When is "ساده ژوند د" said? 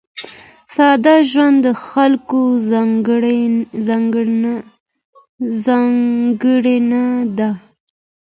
0.75-1.67